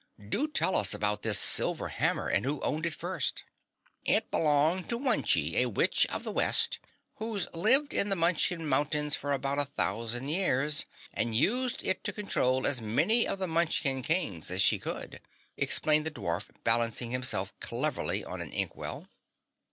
[0.29, 3.43] "Do tell us about this silver hammer and who owned it first."
[4.03, 6.79] "It belonged to Wunchie, a witch of the West,
[7.17, 12.11] who's lived in the Munchkin Mountains for about a thousand years, and used it to
[12.11, 15.21] control as many of the Munchkin Kings as she could,"
[15.55, 19.05] explained the dwarf balancing himself cleverly on an ink well.